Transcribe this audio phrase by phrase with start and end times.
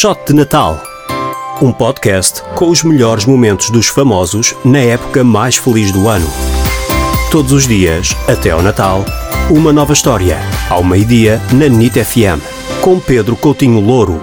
[0.00, 0.82] Shot de Natal.
[1.60, 6.26] Um podcast com os melhores momentos dos famosos na época mais feliz do ano.
[7.30, 9.04] Todos os dias, até ao Natal,
[9.50, 10.38] uma nova história.
[10.70, 12.40] Ao meio-dia, na NIT FM.
[12.80, 14.22] Com Pedro Coutinho Louro.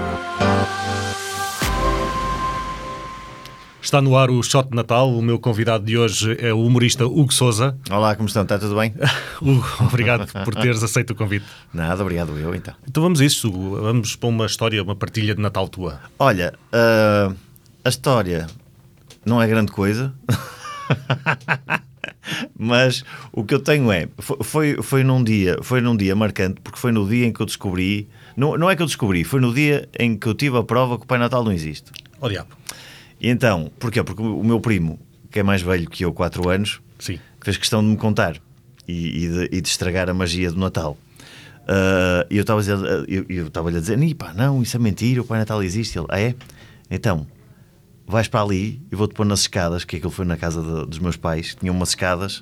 [3.88, 5.09] Está no ar o Shot de Natal.
[5.09, 7.77] O meu convidado de hoje é o humorista Hugo Souza.
[7.89, 8.43] Olá, como estão?
[8.43, 8.93] Está tudo bem?
[9.41, 11.45] Hugo, obrigado por teres aceito o convite.
[11.73, 12.73] Nada, obrigado eu então.
[12.85, 13.79] Então vamos a isso, Hugo.
[13.79, 16.02] Vamos para uma história, uma partilha de Natal tua.
[16.20, 17.34] Olha, uh,
[17.81, 18.48] a história
[19.26, 20.13] não é grande coisa,
[22.59, 26.77] mas o que eu tenho é foi, foi, num dia foi num dia marcante porque
[26.77, 29.54] foi no dia em que eu descobri não, não é que eu descobri foi no
[29.54, 31.90] dia em que eu tive a prova que o Pai Natal não existe.
[32.20, 32.49] Oh diabo.
[33.20, 34.03] E então, porquê?
[34.03, 34.99] Porque o meu primo,
[35.31, 37.20] que é mais velho que eu, 4 anos, Sim.
[37.41, 38.38] fez questão de me contar
[38.88, 40.98] e, e, de, e de estragar a magia do Natal.
[41.63, 42.62] Uh, e eu estava
[43.07, 45.98] eu estava-lhe a dizer: pá, não, isso é mentira, o Pai Natal existe.
[45.98, 46.34] Ele, ah, é?
[46.90, 47.27] Então,
[48.05, 50.99] vais para ali e vou-te pôr nas escadas, que aquilo foi na casa de, dos
[50.99, 52.38] meus pais, tinha umas escadas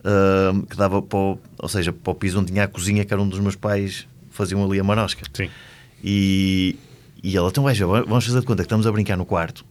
[0.00, 3.12] uh, que dava para o, ou seja, para o piso onde tinha a cozinha, que
[3.12, 5.26] era um dos meus pais, faziam ali a marosca.
[5.34, 5.50] Sim.
[6.02, 6.76] E,
[7.22, 9.66] e ela, então vais ver, vamos fazer de conta que estamos a brincar no quarto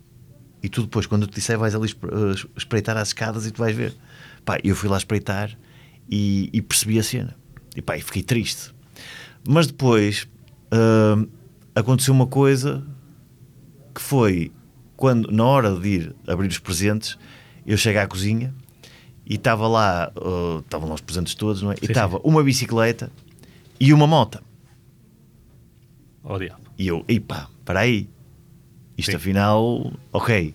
[0.65, 3.59] e tu depois, quando eu te disser, vais ali eh, espreitar as escadas e tu
[3.59, 3.95] vais ver.
[4.43, 5.55] Pá, eu fui lá espreitar
[6.09, 7.35] e, e percebi a cena.
[7.75, 8.73] E pá, e fiquei triste.
[9.47, 10.27] Mas depois
[10.73, 11.29] uh,
[11.75, 12.83] aconteceu uma coisa
[13.93, 14.51] que foi
[14.97, 17.15] quando, na hora de ir abrir os presentes,
[17.63, 18.51] eu cheguei à cozinha
[19.23, 21.75] e estava lá, uh, estavam lá os presentes todos, não é?
[21.79, 23.11] E estava uma bicicleta
[23.79, 24.43] e uma moto.
[26.23, 26.63] Oh diabo.
[26.75, 28.09] E eu, ei pá, para aí,
[28.97, 29.17] isto Sim.
[29.17, 30.53] afinal, ok,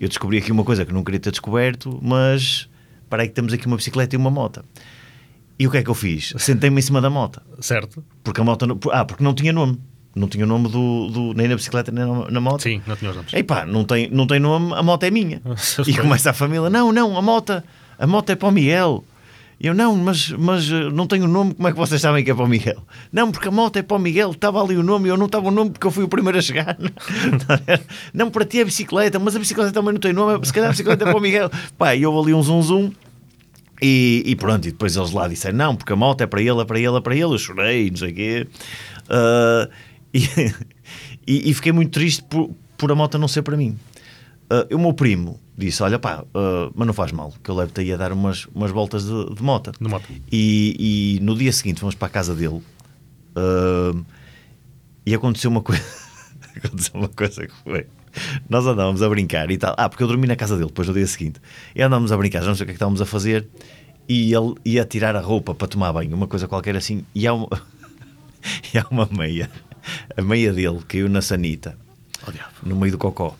[0.00, 2.68] eu descobri aqui uma coisa que não queria ter descoberto, mas
[3.08, 4.64] para aí que temos aqui uma bicicleta e uma moto.
[5.58, 6.32] E o que é que eu fiz?
[6.38, 7.40] Sentei-me em cima da moto.
[7.60, 8.02] Certo?
[8.24, 8.66] Porque a moto.
[8.66, 9.78] não- Ah, porque não tinha nome.
[10.14, 12.62] Não tinha nome do, do- nem na bicicleta nem na, na moto.
[12.62, 13.32] Sim, não tinha os nomes.
[13.32, 15.40] Ei pá, não tem, não tem nome, a moto é minha.
[15.86, 17.62] E começa a família: não, não, a moto,
[17.98, 19.04] a moto é para o Miguel.
[19.62, 22.32] Eu, não, mas, mas eh, não tenho o nome, como é que vocês sabem que
[22.32, 22.82] é para o Miguel?
[23.12, 25.46] Não, porque a moto é para o Miguel, estava ali o nome eu não estava
[25.46, 26.76] o nome porque eu fui o primeiro a chegar.
[28.12, 30.72] não, para ti é bicicleta, mas a bicicleta também não tem nome, se calhar a
[30.72, 31.48] bicicleta é para o Miguel.
[31.78, 32.90] Pá, e houve ali um zum zum.
[33.80, 36.60] E, e pronto, e depois eles lá disseram: não, porque a moto é para ele,
[36.60, 37.34] é para ele, é para ele.
[37.34, 38.48] Eu chorei, não sei o quê.
[39.08, 39.68] Ah,
[40.12, 40.24] e,
[41.24, 43.78] e, e fiquei muito triste por, por a moto não ser para mim.
[44.70, 47.80] E o meu primo disse: Olha, pá, ah, mas não faz mal, que eu levo-te
[47.80, 49.72] aí a dar umas, umas voltas de, de moto.
[49.80, 50.08] De moto.
[50.30, 52.62] E, e no dia seguinte fomos para a casa dele
[53.36, 53.94] ah,
[55.04, 55.82] e aconteceu uma coisa.
[56.56, 57.86] aconteceu uma coisa que foi.
[58.48, 59.74] Nós andávamos a brincar e tal.
[59.76, 61.40] Ah, porque eu dormi na casa dele depois no dia seguinte.
[61.74, 63.48] E andávamos a brincar, já não sei o que é que estávamos a fazer.
[64.08, 67.04] E ele ia tirar a roupa para tomar banho, uma coisa qualquer assim.
[67.14, 67.48] E há uma,
[68.74, 69.50] e há uma meia.
[70.16, 71.76] A meia dele caiu na sanita,
[72.26, 73.36] Oh no meio do cocó.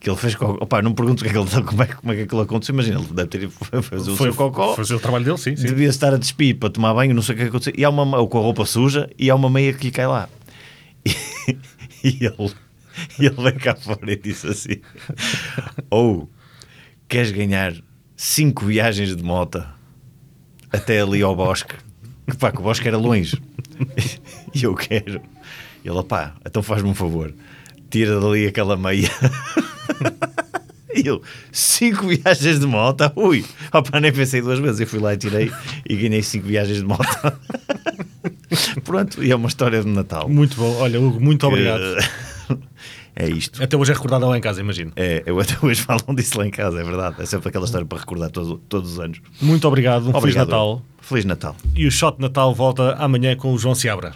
[0.00, 0.64] Que ele fez cocó.
[0.64, 2.72] Opa, não pergunto o que é que ele, como, é, como é que aquilo aconteceu.
[2.72, 3.52] Imagina, ele deve ter ido
[3.82, 4.74] fazer o seu cocó.
[4.74, 5.54] Fazer o trabalho dele, sim.
[5.54, 5.66] sim.
[5.66, 7.74] Devia estar a despir para tomar banho, não sei o que aconteceu.
[7.76, 10.06] E há uma ou com a roupa suja e há uma meia que lhe cai
[10.06, 10.28] lá.
[12.02, 12.54] E, e ele,
[13.18, 14.80] e ele veio cá fora e disse assim:
[15.90, 16.30] Ou
[17.06, 17.74] queres ganhar
[18.16, 19.62] cinco viagens de moto
[20.72, 21.74] até ali ao bosque?
[22.30, 23.38] Que pá, que o bosque era longe.
[24.54, 25.20] E eu quero.
[25.84, 27.34] E ele, pá, então faz-me um favor,
[27.90, 29.10] tira dali aquela meia.
[30.94, 31.22] E eu,
[31.52, 33.10] cinco viagens de moto?
[33.14, 34.80] Ui, opa, nem pensei duas vezes.
[34.80, 35.50] Eu fui lá e tirei
[35.88, 37.06] e ganhei cinco viagens de moto.
[38.84, 40.28] Pronto, e é uma história de Natal.
[40.28, 40.76] Muito bom.
[40.78, 41.80] Olha, Hugo, muito obrigado.
[42.48, 42.58] Que-
[43.16, 43.62] É isto.
[43.62, 44.92] Até hoje é recordado lá em casa, imagino.
[44.96, 47.16] É, eu até hoje falam disso lá em casa, é verdade.
[47.18, 49.20] É sempre aquela história para recordar todo- todos os anos.
[49.42, 50.02] Muito obrigado.
[50.02, 50.46] Um Feliz Obrigado.
[50.46, 50.82] Natal.
[51.02, 51.56] Feliz Natal.
[51.74, 54.12] E o Shot de Natal volta amanhã com o João Seabra.